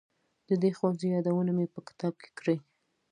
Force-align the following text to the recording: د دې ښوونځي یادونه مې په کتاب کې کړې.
د 0.47 0.49
دې 0.61 0.69
ښوونځي 0.77 1.07
یادونه 1.15 1.51
مې 1.57 1.65
په 1.73 1.79
کتاب 1.87 2.13
کې 2.21 2.29
کړې. 2.39 2.57